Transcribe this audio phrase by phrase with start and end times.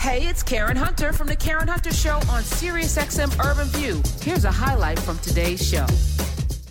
[0.00, 4.00] Hey, it's Karen Hunter from the Karen Hunter Show on SiriusXM Urban View.
[4.22, 5.84] Here's a highlight from today's show.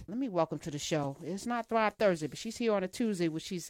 [0.08, 1.16] Let me welcome to the show.
[1.24, 3.70] It's not Thrive Thursday, but she's here on a Tuesday, which she's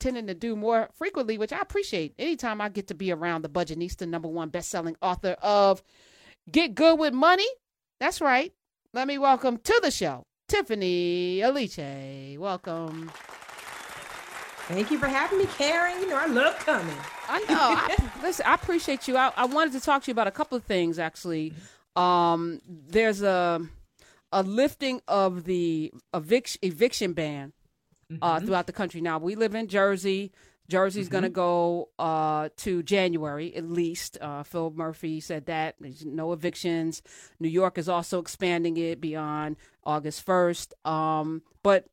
[0.00, 2.14] tending to do more frequently, which I appreciate.
[2.18, 5.82] Anytime I get to be around the Budgetnista, number one best-selling author of
[6.50, 7.46] Get Good with Money.
[8.00, 8.54] That's right.
[8.94, 12.38] Let me welcome to the show Tiffany Aliche.
[12.38, 13.12] Welcome.
[14.68, 16.00] Thank you for having me, Karen.
[16.00, 16.96] You know, I love coming.
[17.28, 17.46] I know.
[17.48, 19.16] I, listen, I appreciate you.
[19.16, 21.52] I, I, wanted to talk to you about a couple of things, actually.
[21.96, 23.60] Um, there's a
[24.32, 27.52] a lifting of the eviction eviction ban
[28.22, 28.46] uh, mm-hmm.
[28.46, 29.00] throughout the country.
[29.00, 30.32] Now we live in Jersey.
[30.68, 31.12] Jersey's mm-hmm.
[31.12, 34.16] going to go uh, to January at least.
[34.20, 37.02] Uh, Phil Murphy said that there's no evictions.
[37.38, 40.88] New York is also expanding it beyond August 1st.
[40.88, 41.84] Um, but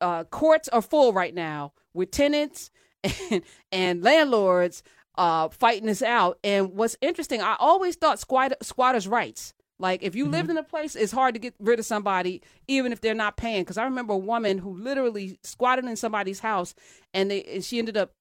[0.00, 2.70] uh, courts are full right now with tenants
[3.30, 3.42] and,
[3.72, 4.82] and landlords
[5.16, 6.38] uh, fighting this out.
[6.44, 9.54] And what's interesting, I always thought squatter, squatters' rights.
[9.78, 10.32] Like if you mm-hmm.
[10.32, 13.36] lived in a place, it's hard to get rid of somebody even if they're not
[13.36, 13.62] paying.
[13.62, 16.74] Because I remember a woman who literally squatted in somebody's house,
[17.14, 18.12] and they and she ended up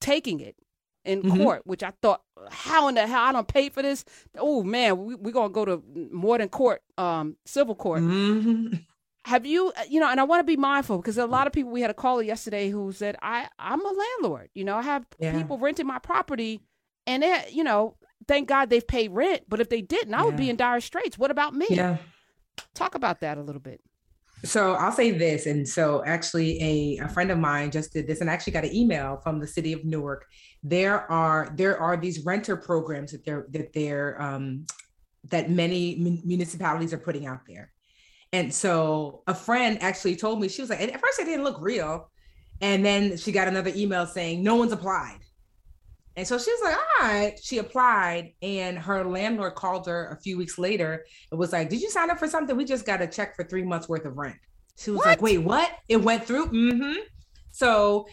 [0.00, 0.54] taking it
[1.04, 1.42] in mm-hmm.
[1.42, 4.04] court, which I thought, how in the hell I don't pay for this?
[4.38, 8.02] Oh man, we we gonna go to more than court, um, civil court.
[8.02, 8.76] Mm-hmm
[9.24, 11.52] have you uh, you know and i want to be mindful because a lot of
[11.52, 14.82] people we had a caller yesterday who said i i'm a landlord you know i
[14.82, 15.36] have yeah.
[15.36, 16.60] people renting my property
[17.06, 20.24] and they you know thank god they've paid rent but if they didn't i yeah.
[20.24, 21.96] would be in dire straits what about me yeah
[22.74, 23.80] talk about that a little bit
[24.44, 28.20] so I'll say this, and so actually, a, a friend of mine just did this,
[28.20, 30.26] and actually got an email from the city of Newark.
[30.64, 34.66] There are there are these renter programs that they're that they're um,
[35.30, 37.71] that many municipalities are putting out there,
[38.32, 41.60] and so a friend actually told me, she was like, at first it didn't look
[41.60, 42.10] real.
[42.60, 45.18] And then she got another email saying, no one's applied.
[46.16, 47.38] And so she was like, all right.
[47.42, 51.04] She applied, and her landlord called her a few weeks later.
[51.30, 52.56] and was like, did you sign up for something?
[52.56, 54.36] We just got a check for three months worth of rent.
[54.76, 55.06] She was what?
[55.06, 55.70] like, wait, what?
[55.88, 56.46] It went through?
[56.46, 57.00] Mm-hmm.
[57.50, 58.06] So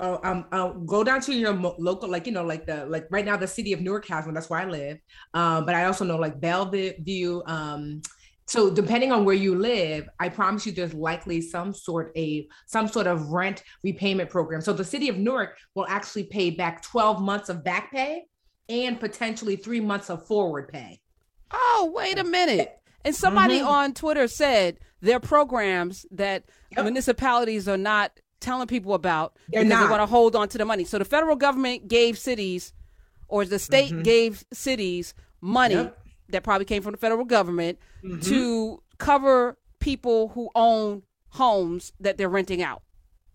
[0.00, 3.06] uh, um, uh, go down to your mo- local, like you know, like the like
[3.10, 4.34] right now the city of Newark has one.
[4.34, 4.98] That's where I live.
[5.34, 8.02] Um, but I also know like Belleville, um,
[8.48, 12.88] so depending on where you live, I promise you there's likely some sort a some
[12.88, 14.62] sort of rent repayment program.
[14.62, 18.24] So the city of Newark will actually pay back 12 months of back pay
[18.70, 20.98] and potentially 3 months of forward pay.
[21.50, 22.74] Oh, wait a minute.
[23.04, 23.68] And somebody mm-hmm.
[23.68, 26.84] on Twitter said there are programs that yep.
[26.84, 29.84] municipalities are not telling people about They're because not.
[29.84, 30.84] they want to hold on to the money.
[30.84, 32.72] So the federal government gave cities
[33.28, 34.02] or the state mm-hmm.
[34.02, 35.98] gave cities money yep
[36.30, 38.20] that probably came from the federal government mm-hmm.
[38.20, 42.82] to cover people who own homes that they're renting out.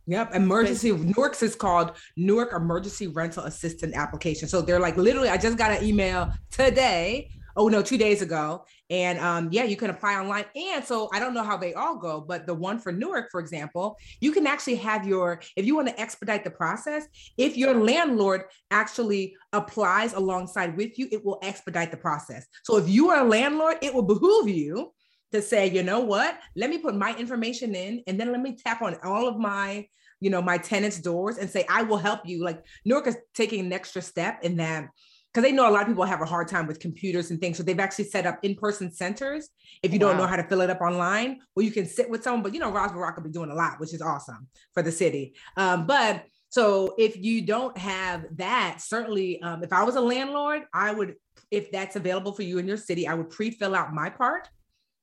[0.06, 4.50] Yep, emergency Newark's is called Newark Emergency Rental Assistance Application.
[4.50, 7.30] So they're like literally, I just got an email today.
[7.56, 10.46] Oh no, two days ago, and um, yeah, you can apply online.
[10.56, 13.40] And so I don't know how they all go, but the one for Newark, for
[13.40, 17.74] example, you can actually have your, if you want to expedite the process, if your
[17.76, 22.46] landlord actually applies alongside with you, it will expedite the process.
[22.64, 24.94] So if you are a landlord, it will behoove you
[25.32, 28.56] to say, you know what, let me put my information in and then let me
[28.56, 29.88] tap on all of my
[30.20, 33.60] you know my tenants doors and say i will help you like newark is taking
[33.60, 34.88] an extra step in that
[35.34, 37.58] because they know a lot of people have a hard time with computers and things.
[37.58, 39.50] So they've actually set up in-person centers.
[39.82, 40.10] If you wow.
[40.10, 42.44] don't know how to fill it up online, well, you can sit with someone.
[42.44, 45.34] But you know, Baraka will be doing a lot, which is awesome for the city.
[45.58, 50.62] Um, but so if you don't have that, certainly, um, if I was a landlord,
[50.72, 51.16] I would,
[51.50, 54.48] if that's available for you in your city, I would pre-fill out my part.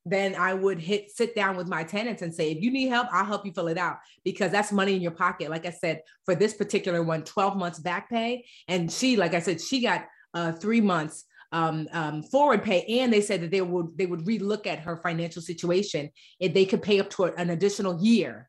[0.07, 3.09] Then I would hit sit down with my tenants and say, if you need help,
[3.11, 5.51] I'll help you fill it out because that's money in your pocket.
[5.51, 8.45] Like I said, for this particular one, 12 months back pay.
[8.69, 13.13] And she, like I said, she got uh, three months um, um, forward pay, and
[13.13, 16.83] they said that they would they would relook at her financial situation if they could
[16.83, 18.49] pay up to an additional year.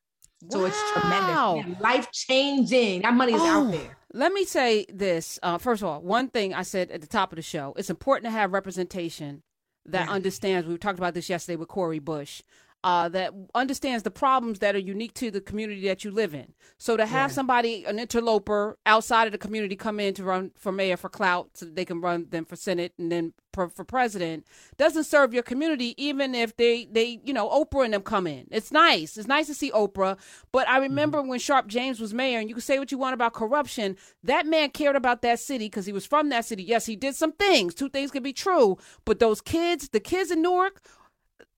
[0.50, 0.66] So wow.
[0.66, 3.04] it's tremendous, life changing.
[3.04, 3.98] That money is oh, out there.
[4.14, 5.40] Let me say this.
[5.42, 7.90] Uh, first of all, one thing I said at the top of the show: it's
[7.90, 9.44] important to have representation
[9.86, 10.14] that yeah.
[10.14, 10.68] understands.
[10.68, 12.44] We talked about this yesterday with Cori Bush
[12.84, 16.54] uh, that understands the problems that are unique to the community that you live in.
[16.78, 17.36] So to have yeah.
[17.36, 21.50] somebody, an interloper outside of the community, come in to run for mayor for clout,
[21.54, 24.46] so they can run them for senate and then for, for president,
[24.78, 25.94] doesn't serve your community.
[26.04, 29.18] Even if they they you know Oprah and them come in, it's nice.
[29.18, 30.18] It's nice to see Oprah.
[30.52, 31.30] But I remember mm-hmm.
[31.30, 33.98] when Sharpe James was mayor, and you can say what you want about corruption.
[34.24, 36.64] That man cared about that city because he was from that city.
[36.64, 37.76] Yes, he did some things.
[37.76, 38.78] Two things can be true.
[39.06, 40.82] But those kids, the kids in Newark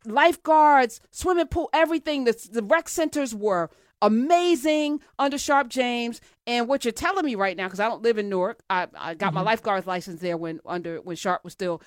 [0.06, 2.24] lifeguards, swimming pool, everything.
[2.26, 3.70] The, the rec centers were
[4.02, 6.20] amazing under Sharpe James.
[6.46, 9.14] And what you're telling me right now, because I don't live in Newark, I, I
[9.14, 9.36] got mm-hmm.
[9.36, 11.82] my lifeguard license there when under when Sharpe was still.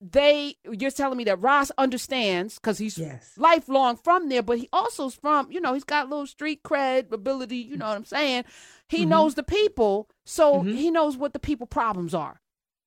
[0.00, 3.32] They, you're telling me that Ras understands because he's yes.
[3.36, 7.10] lifelong from there, but he also's from, you know, he's got a little street cred
[7.10, 7.56] ability.
[7.56, 8.44] You know what I'm saying?
[8.88, 9.10] He mm-hmm.
[9.10, 10.70] knows the people, so mm-hmm.
[10.70, 12.40] he knows what the people problems are.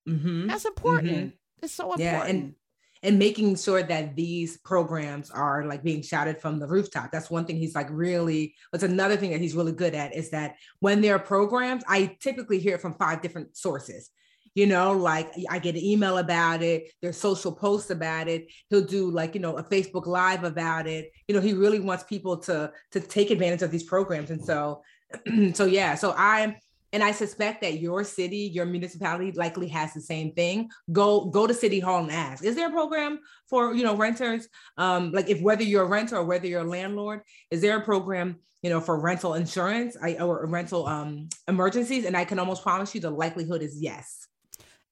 [0.07, 0.47] Mm-hmm.
[0.47, 1.11] That's important.
[1.11, 1.63] Mm-hmm.
[1.63, 2.01] It's so important.
[2.01, 2.55] Yeah, and
[3.03, 7.11] and making sure that these programs are like being shouted from the rooftop.
[7.11, 10.29] That's one thing he's like really, what's another thing that he's really good at is
[10.31, 14.09] that when there are programs, I typically hear from five different sources.
[14.53, 18.47] You know, like I get an email about it, there's social posts about it.
[18.69, 21.11] He'll do like, you know, a Facebook live about it.
[21.27, 24.29] You know, he really wants people to to take advantage of these programs.
[24.29, 24.83] And so,
[25.53, 26.57] so yeah, so I'm
[26.93, 30.69] and I suspect that your city, your municipality likely has the same thing.
[30.91, 34.47] Go go to city hall and ask, is there a program for you know renters?
[34.77, 37.81] Um, like if whether you're a renter or whether you're a landlord, is there a
[37.81, 42.05] program you know for rental insurance or rental um, emergencies?
[42.05, 44.27] And I can almost promise you the likelihood is yes.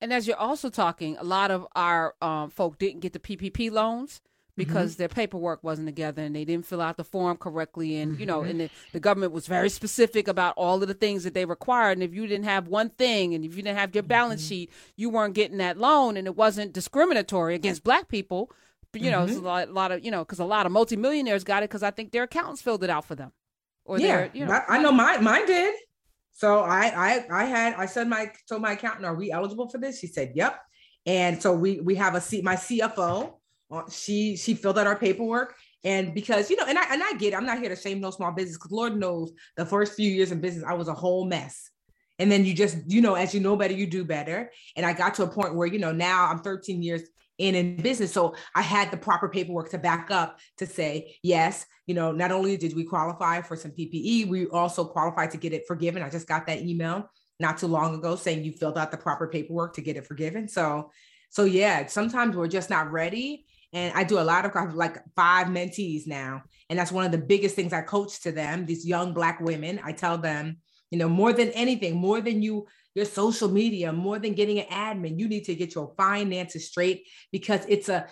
[0.01, 3.69] And as you're also talking, a lot of our um, folk didn't get the PPP
[3.69, 4.21] loans
[4.59, 4.99] because mm-hmm.
[4.99, 8.19] their paperwork wasn't together and they didn't fill out the form correctly and mm-hmm.
[8.19, 8.49] you know mm-hmm.
[8.49, 11.93] and the, the, government was very specific about all of the things that they required
[11.93, 14.49] and if you didn't have one thing and if you didn't have your balance mm-hmm.
[14.49, 18.51] sheet you weren't getting that loan and it wasn't discriminatory against black people
[18.91, 19.45] but, you know a mm-hmm.
[19.45, 21.89] lot, a lot of you know because a lot of multimillionaires got it because i
[21.89, 23.31] think their accountants filled it out for them
[23.85, 25.73] or yeah you know, i know mine mine did
[26.33, 29.77] so I, I i had i said my told my accountant are we eligible for
[29.77, 30.59] this she said yep
[31.05, 33.38] and so we we have a seat my cfo
[33.71, 35.55] Uh, she she filled out our paperwork.
[35.83, 38.01] And because you know and i and i get it, i'm not here to shame
[38.01, 40.93] no small business because lord knows the first few years in business i was a
[40.93, 41.69] whole mess.
[42.17, 44.51] And then you just you know as you know better you do better.
[44.75, 47.03] And i got to a point where you know now i'm 13 years
[47.37, 48.11] in in business.
[48.11, 52.31] So i had the proper paperwork to back up to say yes you know not
[52.31, 56.03] only did we qualify for some PPP we also qualified to get it forgiven.
[56.03, 59.29] I just got that email not too long ago saying you filled out the proper
[59.29, 60.49] paperwork to get it forgiven.
[60.49, 60.91] So
[61.29, 65.47] so yeah sometimes we're just not ready and I do a lot of like five
[65.47, 66.43] mentees now.
[66.69, 69.79] And that's one of the biggest things I coach to them, these young Black women.
[69.83, 70.57] I tell them,
[70.91, 74.65] you know, more than anything, more than you, your social media, more than getting an
[74.65, 78.07] admin, you need to get your finances straight because it's a,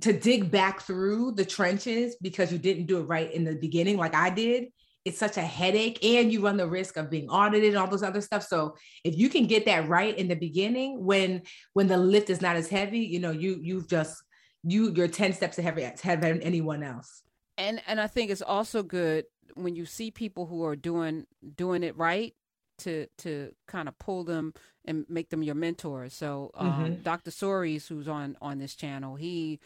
[0.00, 3.96] to dig back through the trenches because you didn't do it right in the beginning,
[3.96, 4.66] like I did,
[5.04, 8.02] it's such a headache and you run the risk of being audited and all those
[8.02, 11.40] other stuff so if you can get that right in the beginning when
[11.72, 14.22] when the lift is not as heavy you know you you've just
[14.64, 17.22] you you're 10 steps ahead of anyone else.
[17.56, 19.24] And and i think it's also good
[19.54, 21.26] when you see people who are doing
[21.56, 22.34] doing it right
[22.78, 27.02] to to kind of pull them and make them your mentors so um, mm-hmm.
[27.02, 29.58] dr Soaries, who's on on this channel he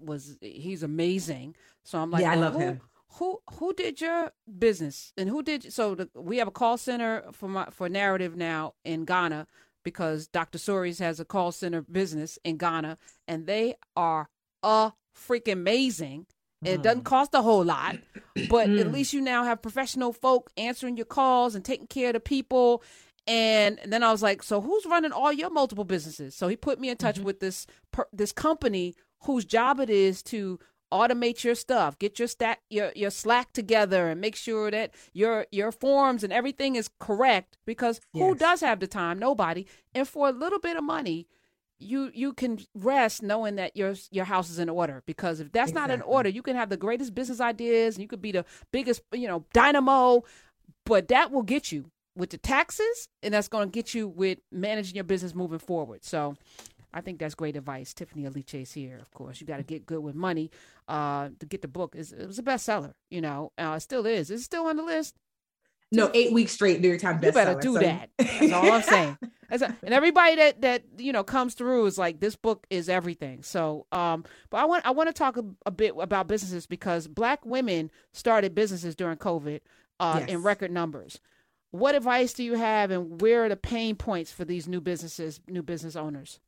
[0.00, 1.54] was he's amazing.
[1.84, 2.80] So i'm like yeah i love who, him.
[3.12, 5.12] who who did your business?
[5.16, 8.74] And who did so the, we have a call center for my for narrative now
[8.84, 9.46] in ghana
[9.84, 14.28] because dr Soaries has a call center business in ghana and they are
[14.62, 16.26] a freaking amazing.
[16.64, 17.04] It doesn't mm.
[17.04, 17.96] cost a whole lot,
[18.48, 18.92] but at mm.
[18.92, 22.82] least you now have professional folk answering your calls and taking care of the people.
[23.26, 26.34] And then I was like, so who's running all your multiple businesses?
[26.34, 27.24] So he put me in touch mm-hmm.
[27.24, 28.94] with this per, this company
[29.24, 30.58] whose job it is to
[30.92, 35.46] automate your stuff, get your stat your your Slack together, and make sure that your
[35.50, 37.58] your forms and everything is correct.
[37.66, 38.24] Because yes.
[38.24, 39.18] who does have the time?
[39.18, 39.66] Nobody.
[39.94, 41.26] And for a little bit of money,
[41.78, 45.70] you you can rest knowing that your your house is in order because if that's
[45.70, 45.88] exactly.
[45.88, 48.44] not in order you can have the greatest business ideas and you could be the
[48.72, 50.22] biggest you know dynamo
[50.84, 54.38] but that will get you with the taxes and that's going to get you with
[54.50, 56.34] managing your business moving forward so
[56.94, 57.92] I think that's great advice.
[57.92, 59.38] Tiffany Aliche is here, of course.
[59.38, 60.50] You got to get good with money
[60.88, 61.94] uh, to get the book.
[61.94, 63.52] It's, it was a bestseller, you know.
[63.58, 64.30] Uh, it still is.
[64.30, 65.14] It's still on the list.
[65.92, 67.26] No, eight weeks straight New York Times bestseller.
[67.26, 67.80] You better do so.
[67.80, 68.10] that.
[68.18, 69.18] That's all I'm saying.
[69.48, 73.44] A, and everybody that that you know comes through is like this book is everything.
[73.44, 77.06] So, um, but I want I want to talk a, a, bit about businesses because
[77.06, 79.60] Black women started businesses during COVID
[80.00, 80.28] uh, yes.
[80.28, 81.20] in record numbers.
[81.70, 85.40] What advice do you have, and where are the pain points for these new businesses,
[85.46, 86.40] new business owners?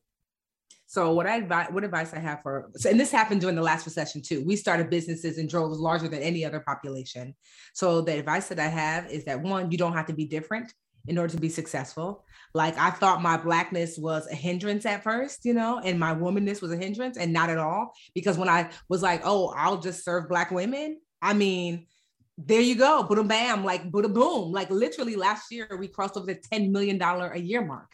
[0.89, 3.85] So what I advise, what advice I have for, and this happened during the last
[3.85, 4.43] recession too.
[4.47, 7.35] We started businesses in droves larger than any other population.
[7.75, 10.73] So the advice that I have is that one, you don't have to be different
[11.07, 12.25] in order to be successful.
[12.55, 16.63] Like I thought my blackness was a hindrance at first, you know, and my womanness
[16.63, 17.93] was a hindrance, and not at all.
[18.15, 21.03] Because when I was like, oh, I'll just serve black women.
[21.21, 21.87] I mean,
[22.39, 24.53] there you go, boom, bam, like boom, boom.
[24.53, 27.91] Like literally last year we crossed over the ten million dollar a year mark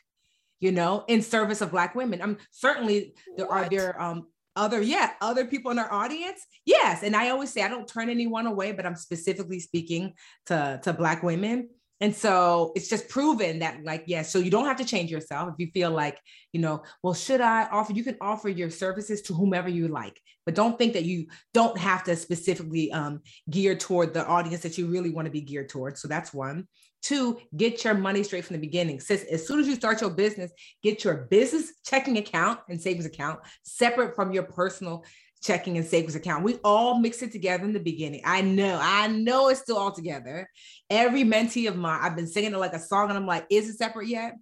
[0.65, 2.23] you know, in service of Black women.
[2.23, 3.67] I'm certainly there what?
[3.67, 7.61] are there um other yeah other people in our audience yes and i always say
[7.61, 10.15] i don't turn anyone away but i'm specifically speaking
[10.47, 11.69] to to black women
[12.01, 15.49] and so it's just proven that like yeah so you don't have to change yourself
[15.49, 16.21] if you feel like
[16.53, 20.21] you know well should i offer you can offer your services to whomever you like
[20.47, 23.21] but don't think that you don't have to specifically um,
[23.51, 26.67] gear toward the audience that you really want to be geared towards so that's one
[27.05, 28.99] Two, get your money straight from the beginning.
[28.99, 30.51] Since as soon as you start your business,
[30.83, 35.05] get your business checking account and savings account separate from your personal
[35.43, 36.45] checking and savings account.
[36.45, 38.23] We all mix it together in the beginning.
[38.25, 40.49] I know, I know it's still all together.
[40.89, 43.69] Every mentee of mine, I've been singing it like a song, and I'm like, is
[43.69, 44.33] it separate yet?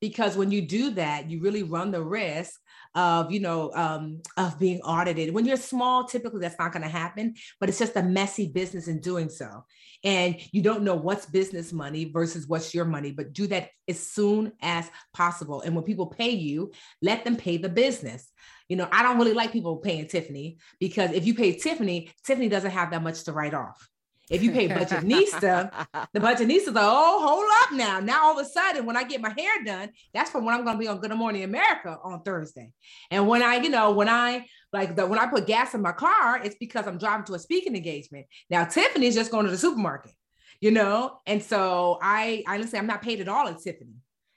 [0.00, 2.60] Because when you do that, you really run the risk
[2.94, 5.34] of you know um, of being audited.
[5.34, 8.88] When you're small typically that's not going to happen but it's just a messy business
[8.88, 9.64] in doing so.
[10.04, 13.98] And you don't know what's business money versus what's your money but do that as
[13.98, 15.62] soon as possible.
[15.62, 18.30] And when people pay you let them pay the business.
[18.68, 22.50] You know i don't really like people paying tiffany because if you pay tiffany tiffany
[22.50, 23.88] doesn't have that much to write off
[24.30, 25.70] if you pay Budgetnista,
[26.12, 28.00] the Budgetnista's like, oh, hold up now.
[28.00, 30.64] Now all of a sudden, when I get my hair done, that's for when I'm
[30.64, 32.72] gonna be on Good Morning America on Thursday.
[33.10, 35.92] And when I, you know, when I like the when I put gas in my
[35.92, 38.26] car, it's because I'm driving to a speaking engagement.
[38.50, 40.12] Now Tiffany's just going to the supermarket,
[40.60, 43.94] you know, and so I I honestly I'm not paid at all at Tiffany.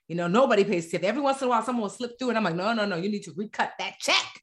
[0.07, 1.07] You know, nobody pays Tiffany.
[1.07, 2.97] Every once in a while, someone will slip through, and I'm like, no, no, no,
[2.97, 4.41] you need to recut that check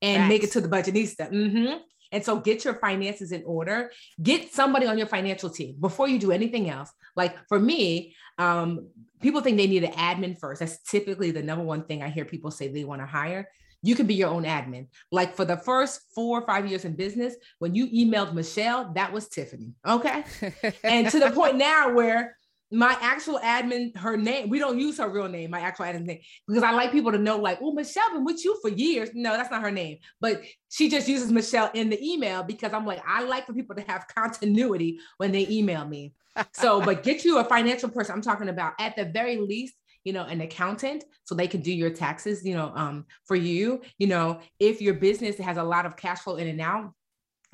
[0.00, 1.30] and make it to the Budgetnista.
[1.30, 1.78] Mm-hmm.
[2.12, 3.90] And so get your finances in order.
[4.22, 6.90] Get somebody on your financial team before you do anything else.
[7.16, 8.88] Like for me, um,
[9.20, 10.60] people think they need an admin first.
[10.60, 13.48] That's typically the number one thing I hear people say they want to hire.
[13.82, 14.86] You can be your own admin.
[15.10, 19.12] Like for the first four or five years in business, when you emailed Michelle, that
[19.12, 19.72] was Tiffany.
[19.86, 20.24] Okay.
[20.84, 22.36] and to the point now where
[22.72, 26.20] my actual admin, her name, we don't use her real name, my actual admin name,
[26.48, 29.10] because I like people to know, like, oh, Michelle been with you for years.
[29.14, 29.98] No, that's not her name.
[30.20, 33.76] But she just uses Michelle in the email because I'm like, I like for people
[33.76, 36.14] to have continuity when they email me.
[36.52, 38.14] So, but get you a financial person.
[38.14, 39.74] I'm talking about at the very least,
[40.04, 43.82] you know, an accountant so they can do your taxes, you know, um, for you.
[43.98, 46.92] You know, if your business has a lot of cash flow in and out,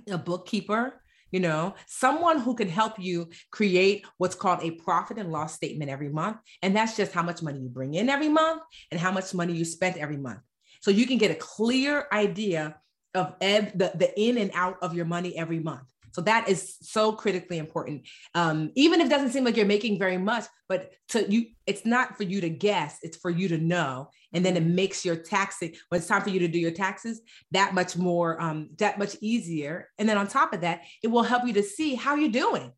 [0.09, 5.31] a bookkeeper, you know, someone who can help you create what's called a profit and
[5.31, 6.39] loss statement every month.
[6.63, 9.53] And that's just how much money you bring in every month and how much money
[9.53, 10.41] you spent every month.
[10.81, 12.77] So you can get a clear idea
[13.15, 15.89] of the, the in and out of your money every month.
[16.13, 18.07] So that is so critically important.
[18.35, 21.87] Um, even if it doesn't seem like you're making very much, but to you, it's
[21.87, 24.11] not for you to guess, it's for you to know.
[24.33, 27.21] And then it makes your taxing, when it's time for you to do your taxes,
[27.53, 29.89] that much more, um, that much easier.
[29.99, 32.73] And then on top of that, it will help you to see how you're doing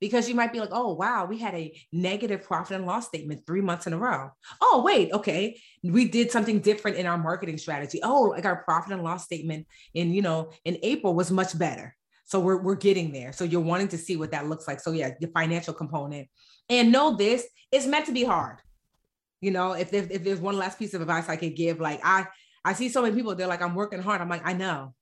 [0.00, 3.46] because you might be like, oh, wow, we had a negative profit and loss statement
[3.46, 4.30] three months in a row.
[4.60, 5.58] Oh, wait, okay.
[5.82, 8.00] We did something different in our marketing strategy.
[8.02, 11.96] Oh, like our profit and loss statement in, you know, in April was much better.
[12.34, 13.32] So we're, we're getting there.
[13.32, 14.80] So you're wanting to see what that looks like.
[14.80, 16.26] So yeah, the financial component.
[16.68, 18.56] And know this, it's meant to be hard.
[19.40, 22.00] You know, if, if, if there's one last piece of advice I could give, like
[22.02, 22.26] I,
[22.64, 24.20] I see so many people, they're like, I'm working hard.
[24.20, 24.94] I'm like, I know.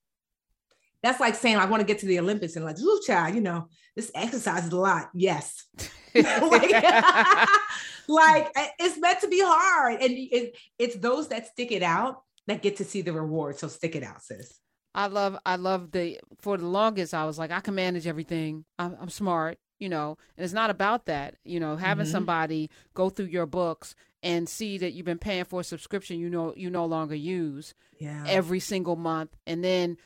[1.02, 3.40] That's like saying I want to get to the Olympics and like, ooh, child, you
[3.40, 5.08] know, this exercise is a lot.
[5.14, 5.64] Yes.
[6.14, 6.70] like,
[8.08, 10.02] like, eh, it's meant to be hard.
[10.02, 13.58] And it, it's those that stick it out that get to see the reward.
[13.58, 14.58] So stick it out, sis.
[14.94, 18.64] I love I love the for the longest I was like I can manage everything.
[18.78, 21.36] I'm, I'm smart, you know, and it's not about that.
[21.44, 22.12] You know, having mm-hmm.
[22.12, 26.30] somebody go through your books and see that you've been paying for a subscription you
[26.30, 28.24] know you no longer use yeah.
[28.26, 29.96] every single month, and then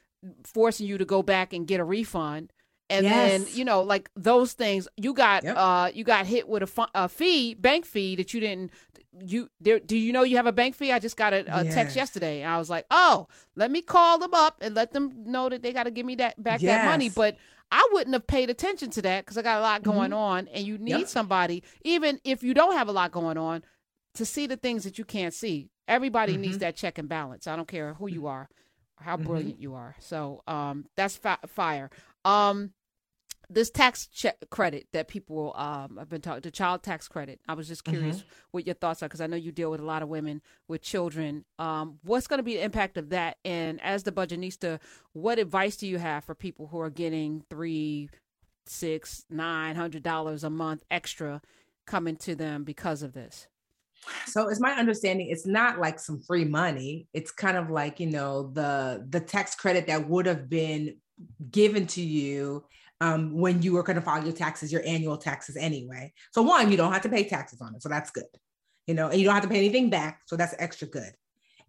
[0.44, 2.52] forcing you to go back and get a refund
[2.88, 3.30] and yes.
[3.44, 5.56] then you know like those things you got yep.
[5.56, 8.70] uh you got hit with a, a fee bank fee that you didn't
[9.24, 11.64] you there do you know you have a bank fee i just got a, a
[11.64, 11.74] yes.
[11.74, 15.48] text yesterday i was like oh let me call them up and let them know
[15.48, 16.76] that they got to give me that back yes.
[16.76, 17.36] that money but
[17.70, 20.18] i wouldn't have paid attention to that because i got a lot going mm-hmm.
[20.18, 21.08] on and you need yep.
[21.08, 23.62] somebody even if you don't have a lot going on
[24.14, 26.42] to see the things that you can't see everybody mm-hmm.
[26.42, 28.48] needs that check and balance i don't care who you are
[29.00, 29.26] how mm-hmm.
[29.26, 29.62] brilliant mm-hmm.
[29.62, 31.90] you are so um that's fi- fire
[32.24, 32.72] um
[33.48, 34.08] this tax
[34.50, 37.40] credit that people um have been talking the child tax credit.
[37.48, 38.28] I was just curious mm-hmm.
[38.50, 40.82] what your thoughts are because i know you deal with a lot of women with
[40.82, 41.44] children.
[41.58, 43.38] Um what's going to be the impact of that?
[43.44, 44.80] And as the budgetnista
[45.12, 48.10] what advice do you have for people who are getting three
[48.66, 51.40] six nine hundred dollars a month extra
[51.86, 53.46] coming to them because of this?
[54.26, 57.06] So it's my understanding it's not like some free money.
[57.12, 60.96] It's kind of like you know the the tax credit that would have been
[61.50, 62.64] given to you
[63.00, 66.12] um, when you are going to file your taxes, your annual taxes anyway.
[66.32, 68.24] So one, you don't have to pay taxes on it, so that's good.
[68.86, 71.12] You know, and you don't have to pay anything back, so that's extra good.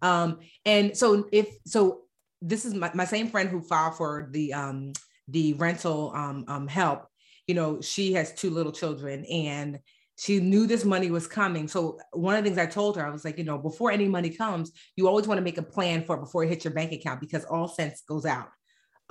[0.00, 2.02] Um, and so if so,
[2.40, 4.92] this is my, my same friend who filed for the um
[5.26, 7.06] the rental um, um help
[7.48, 9.80] you know she has two little children and
[10.18, 11.68] she knew this money was coming.
[11.68, 14.08] So one of the things I told her, I was like, you know, before any
[14.08, 16.74] money comes, you always want to make a plan for it before it hits your
[16.74, 18.48] bank account because all sense goes out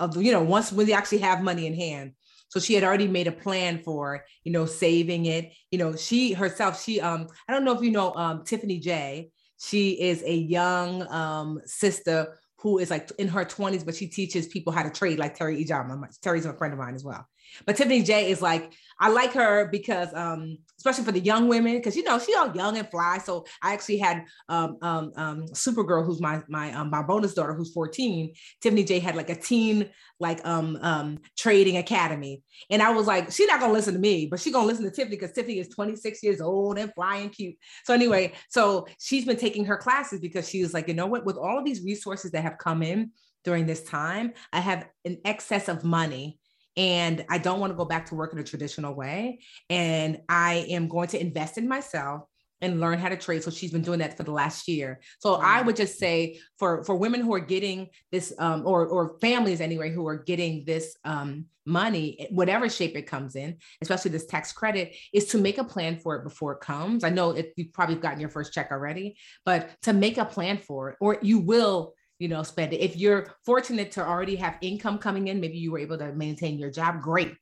[0.00, 2.12] of, you know, once when you actually have money in hand.
[2.48, 5.52] So she had already made a plan for, you know, saving it.
[5.70, 9.30] You know, she herself, she um, I don't know if you know um Tiffany J.
[9.60, 14.48] She is a young um sister who is like in her 20s, but she teaches
[14.48, 16.18] people how to trade like Teri Ijeoma.
[16.20, 17.26] Teri's a friend of mine as well.
[17.66, 21.76] But Tiffany J is like, I like her because, um, especially for the young women,
[21.76, 23.18] because you know she all young and fly.
[23.18, 27.54] So I actually had um, um, um, Supergirl, who's my my um, my bonus daughter,
[27.54, 28.34] who's 14.
[28.60, 29.90] Tiffany J had like a teen
[30.20, 34.26] like um um trading academy, and I was like, she's not gonna listen to me,
[34.26, 37.54] but she's gonna listen to Tiffany because Tiffany is 26 years old and flying cute.
[37.84, 41.24] So anyway, so she's been taking her classes because she was like, you know what,
[41.24, 43.12] with all of these resources that have come in
[43.44, 46.37] during this time, I have an excess of money
[46.78, 49.40] and I don't want to go back to work in a traditional way.
[49.68, 52.22] And I am going to invest in myself
[52.60, 53.42] and learn how to trade.
[53.42, 55.00] So she's been doing that for the last year.
[55.18, 55.44] So mm-hmm.
[55.44, 59.60] I would just say for for women who are getting this, um, or or families
[59.60, 64.52] anyway who are getting this um, money, whatever shape it comes in, especially this tax
[64.52, 67.04] credit, is to make a plan for it before it comes.
[67.04, 70.58] I know it, you've probably gotten your first check already, but to make a plan
[70.58, 72.80] for it, or you will you know, spend it.
[72.80, 76.58] If you're fortunate to already have income coming in, maybe you were able to maintain
[76.58, 77.34] your job, great.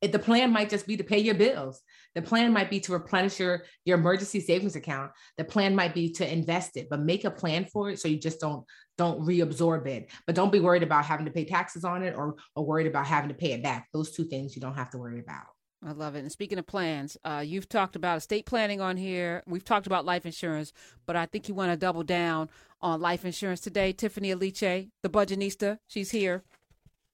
[0.00, 1.80] If the plan might just be to pay your bills.
[2.14, 5.12] The plan might be to replenish your, your emergency savings account.
[5.38, 8.18] The plan might be to invest it, but make a plan for it so you
[8.18, 8.64] just don't
[8.98, 10.10] don't reabsorb it.
[10.26, 13.06] But don't be worried about having to pay taxes on it or, or worried about
[13.06, 13.88] having to pay it back.
[13.92, 15.46] Those two things you don't have to worry about.
[15.84, 16.20] I love it.
[16.20, 19.42] And speaking of plans, uh, you've talked about estate planning on here.
[19.46, 20.72] We've talked about life insurance,
[21.06, 23.92] but I think you want to double down on life insurance today.
[23.92, 26.44] Tiffany Aliche, the budgetnista, she's here.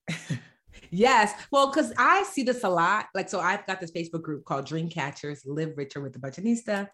[0.91, 1.33] yes.
[1.51, 3.07] Well, because I see this a lot.
[3.15, 6.89] Like, so I've got this Facebook group called Dream Catchers Live Richer with the Budgetnista.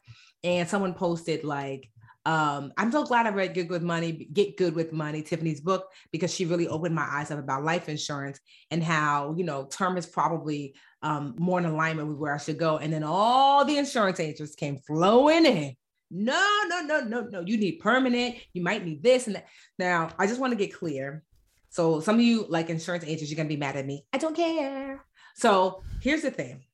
[0.44, 1.90] And someone posted, like,
[2.26, 5.60] um, I'm so glad I read Get Good with Money, Get Good with Money, Tiffany's
[5.60, 9.66] book, because she really opened my eyes up about life insurance and how, you know,
[9.66, 12.78] term is probably um, more in alignment with where I should go.
[12.78, 15.76] And then all the insurance agents came flowing in.
[16.10, 17.40] No, no, no, no, no.
[17.40, 18.36] You need permanent.
[18.52, 19.46] You might need this and that.
[19.78, 21.22] Now, I just want to get clear.
[21.70, 24.04] So, some of you like insurance agents, you're going to be mad at me.
[24.12, 25.04] I don't care.
[25.36, 26.64] So, here's the thing.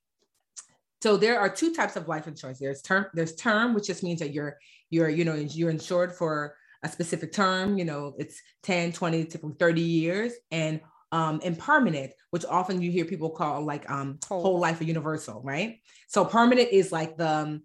[1.03, 2.59] So there are two types of life insurance.
[2.59, 4.59] There's term, there's term, which just means that you're
[4.91, 9.55] you're, you know, you're insured for a specific term, you know, it's 10, 20, typically
[9.59, 10.33] 30 years.
[10.51, 10.81] And
[11.13, 14.43] um, and permanent, which often you hear people call like um, whole.
[14.43, 15.81] whole life or universal, right?
[16.09, 17.63] So permanent is like the um,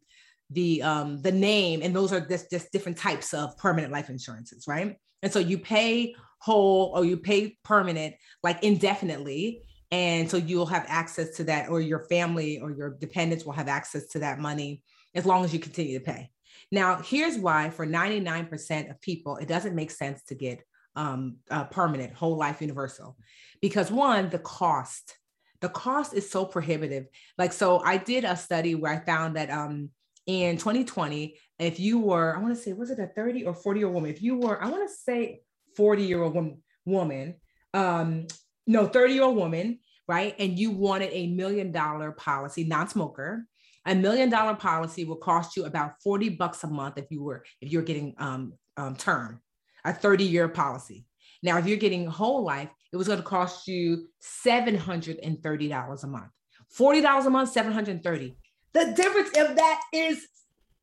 [0.50, 4.68] the um, the name, and those are just just different types of permanent life insurances,
[4.68, 4.98] right?
[5.22, 10.86] And so you pay whole or you pay permanent like indefinitely, and so you'll have
[10.88, 14.84] access to that, or your family or your dependents will have access to that money
[15.14, 16.30] as long as you continue to pay.
[16.72, 20.64] Now, here's why for 99% of people, it doesn't make sense to get
[20.96, 23.18] um, uh, permanent, whole life universal.
[23.62, 25.18] Because one, the cost,
[25.62, 27.06] the cost is so prohibitive.
[27.38, 29.90] Like, so I did a study where I found that um,
[30.26, 33.80] in 2020, if you were, I want to say, was it a 30 or 40
[33.80, 34.12] year old woman?
[34.12, 35.42] If you were, I want to say
[35.76, 37.36] 40 year old woman, woman
[37.74, 38.28] um,
[38.68, 40.36] no, 30 year old woman, right?
[40.40, 43.46] And you wanted a million dollar policy, non smoker.
[43.86, 47.44] A million dollar policy will cost you about 40 bucks a month if you were,
[47.62, 49.42] if you're getting um, um, term
[49.86, 51.06] a 30 year policy.
[51.42, 54.08] Now, if you're getting whole life, it was going to cost you
[54.46, 56.32] $730 a month.
[56.78, 58.38] $40 a month, 730.
[58.74, 60.28] The difference of that is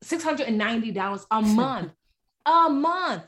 [0.05, 1.91] $690 a month.
[2.45, 3.23] a month.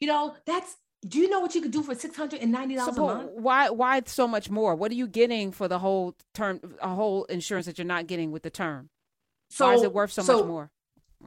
[0.00, 2.74] You know, that's do you know what you could do for six hundred and ninety
[2.74, 3.30] dollars so, a month?
[3.34, 4.74] Why why so much more?
[4.74, 8.30] What are you getting for the whole term, a whole insurance that you're not getting
[8.32, 8.90] with the term?
[9.48, 10.70] So why is it worth so, so much more?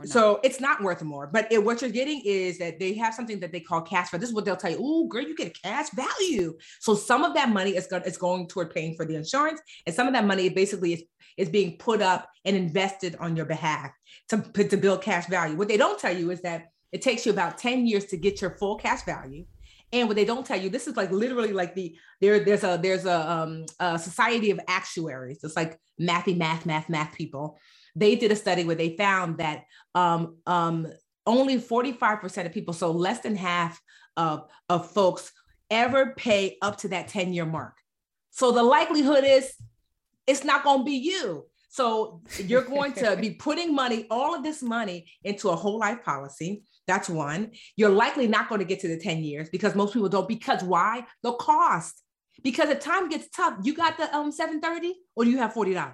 [0.05, 1.27] So it's not worth more.
[1.27, 4.21] But it, what you're getting is that they have something that they call cash value.
[4.21, 4.79] This is what they'll tell you.
[4.81, 6.57] Oh, girl, you get cash value.
[6.79, 9.95] So some of that money is going is going toward paying for the insurance, and
[9.95, 11.03] some of that money basically is
[11.37, 13.91] is being put up and invested on your behalf
[14.29, 15.55] to to build cash value.
[15.55, 18.39] What they don't tell you is that it takes you about 10 years to get
[18.39, 19.45] your full cash value.
[19.91, 22.79] And what they don't tell you, this is like literally like the there there's a
[22.81, 25.43] there's a, um, a society of actuaries.
[25.43, 27.59] It's like mathy math math math people
[27.95, 29.63] they did a study where they found that
[29.95, 30.87] um, um,
[31.25, 33.81] only 45% of people, so less than half
[34.17, 35.31] of, of folks,
[35.69, 37.75] ever pay up to that 10 year mark.
[38.31, 39.53] So the likelihood is
[40.27, 41.45] it's not going to be you.
[41.69, 46.03] So you're going to be putting money, all of this money into a whole life
[46.03, 46.63] policy.
[46.87, 47.51] That's one.
[47.75, 50.27] You're likely not going to get to the 10 years because most people don't.
[50.27, 51.05] Because why?
[51.23, 52.01] The cost.
[52.43, 55.93] Because if time gets tough, you got the um 730 or do you have $40?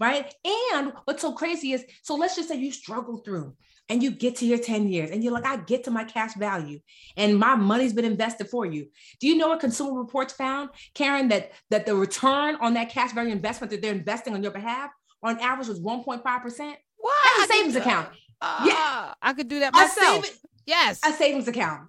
[0.00, 0.32] Right.
[0.44, 3.54] And what's so crazy is so let's just say you struggle through
[3.88, 6.34] and you get to your 10 years and you're like, I get to my cash
[6.34, 6.80] value
[7.16, 8.86] and my money's been invested for you.
[9.20, 13.12] Do you know what Consumer Reports found, Karen, that, that the return on that cash
[13.12, 14.90] value investment that they're investing on your behalf
[15.22, 16.22] on average was 1.5%?
[16.96, 17.14] What?
[17.38, 18.08] That's a savings account.
[18.40, 19.14] Uh, yeah.
[19.20, 20.28] I could do that myself.
[20.28, 21.00] A yes.
[21.04, 21.88] A savings account.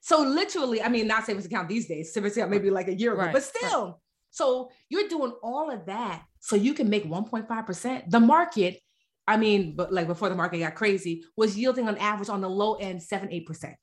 [0.00, 3.12] So literally, I mean, not savings account these days, savings account maybe like a year
[3.12, 3.32] ago, right.
[3.32, 3.84] but still.
[3.86, 3.94] Right.
[4.30, 8.08] So you're doing all of that so you can make 1.5%.
[8.08, 8.78] The market
[9.26, 12.48] I mean, but like before the market got crazy, was yielding on average on the
[12.48, 13.76] low end seven, eight percent.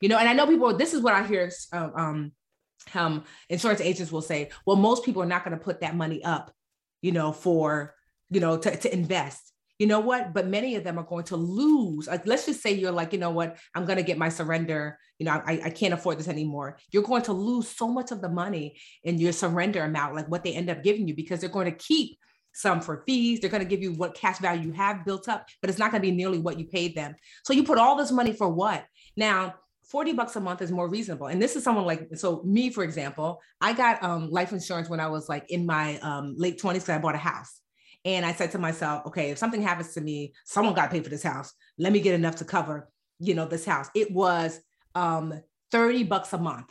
[0.00, 0.76] You know, and I know people.
[0.76, 1.50] This is what I hear.
[1.72, 2.32] Um, um,
[2.94, 6.22] um insurance agents will say, well, most people are not going to put that money
[6.22, 6.52] up,
[7.00, 7.94] you know, for
[8.30, 9.51] you know to, to invest.
[9.82, 10.32] You know what?
[10.32, 12.06] But many of them are going to lose.
[12.06, 13.58] Like, let's just say you're like, you know what?
[13.74, 14.96] I'm going to get my surrender.
[15.18, 16.78] You know, I, I can't afford this anymore.
[16.92, 20.44] You're going to lose so much of the money in your surrender amount, like what
[20.44, 22.16] they end up giving you, because they're going to keep
[22.54, 23.40] some for fees.
[23.40, 25.90] They're going to give you what cash value you have built up, but it's not
[25.90, 27.16] going to be nearly what you paid them.
[27.42, 28.84] So you put all this money for what?
[29.16, 29.56] Now,
[29.90, 31.26] 40 bucks a month is more reasonable.
[31.26, 35.00] And this is someone like, so me, for example, I got um, life insurance when
[35.00, 37.58] I was like in my um, late 20s because I bought a house.
[38.04, 41.02] And I said to myself, okay, if something happens to me, someone got to pay
[41.02, 41.52] for this house.
[41.78, 42.88] Let me get enough to cover,
[43.18, 43.88] you know, this house.
[43.94, 44.60] It was
[44.94, 46.70] um, 30 bucks a month.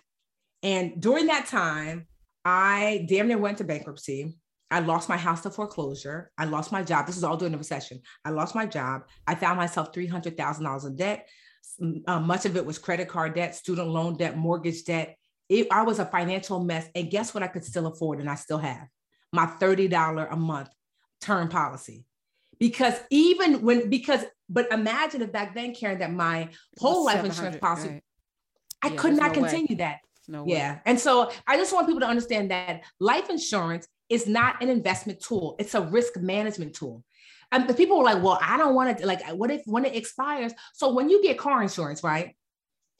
[0.63, 2.07] And during that time,
[2.43, 4.37] I damn near went to bankruptcy.
[4.69, 6.31] I lost my house to foreclosure.
[6.37, 7.05] I lost my job.
[7.05, 8.01] This is all during the recession.
[8.23, 9.03] I lost my job.
[9.27, 11.27] I found myself $300,000 in debt.
[12.07, 15.17] Uh, much of it was credit card debt, student loan debt, mortgage debt.
[15.49, 16.87] It, I was a financial mess.
[16.95, 18.87] And guess what I could still afford and I still have?
[19.33, 20.69] My $30 a month
[21.21, 22.05] term policy.
[22.59, 27.57] Because even when, because, but imagine if back then, Karen, that my whole life insurance
[27.57, 28.03] policy, right.
[28.83, 29.75] I yeah, could not no continue way.
[29.75, 29.99] that.
[30.27, 30.79] No yeah.
[30.85, 35.21] And so I just want people to understand that life insurance is not an investment
[35.21, 35.55] tool.
[35.57, 37.03] It's a risk management tool.
[37.51, 39.95] And the people were like, well, I don't want to like, what if when it
[39.95, 40.53] expires?
[40.73, 42.35] So when you get car insurance, right?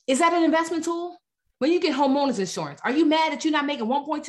[0.07, 1.20] Is that an investment tool?
[1.61, 4.25] When you get homeowners insurance, are you mad that you're not making 1.2,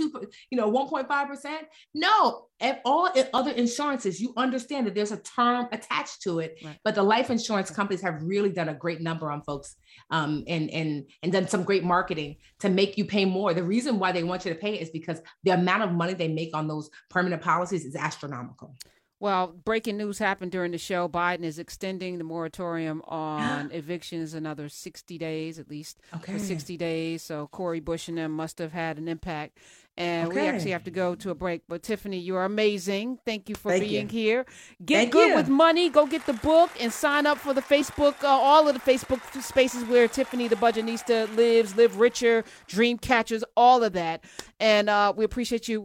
[0.50, 1.58] you know, 1.5%?
[1.94, 6.58] No, at all other insurances, you understand that there's a term attached to it.
[6.62, 6.76] Right.
[6.84, 9.76] But the life insurance companies have really done a great number on folks
[10.10, 13.54] um, and, and, and done some great marketing to make you pay more.
[13.54, 16.28] The reason why they want you to pay is because the amount of money they
[16.28, 18.76] make on those permanent policies is astronomical.
[19.22, 21.08] Well, breaking news happened during the show.
[21.08, 26.32] Biden is extending the moratorium on evictions another 60 days, at least okay.
[26.32, 27.22] for 60 days.
[27.22, 29.58] So Cori Bush and them must have had an impact.
[29.96, 30.40] And okay.
[30.40, 31.62] we actually have to go to a break.
[31.68, 33.20] But Tiffany, you are amazing.
[33.24, 34.12] Thank you for Thank being you.
[34.12, 34.46] here.
[34.84, 35.36] Get Thank good you.
[35.36, 35.88] with money.
[35.88, 39.20] Go get the book and sign up for the Facebook, uh, all of the Facebook
[39.40, 44.24] spaces where Tiffany the Budgetnista lives, live richer, dream catchers, all of that.
[44.58, 45.84] And uh, we appreciate you